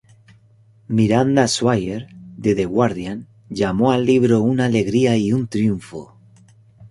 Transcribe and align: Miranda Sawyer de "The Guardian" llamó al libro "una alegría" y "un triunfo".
Miranda 0.87 1.47
Sawyer 1.47 2.07
de 2.35 2.55
"The 2.55 2.65
Guardian" 2.65 3.27
llamó 3.51 3.91
al 3.91 4.03
libro 4.03 4.41
"una 4.41 4.65
alegría" 4.65 5.15
y 5.15 5.31
"un 5.31 5.47
triunfo". 5.47 6.17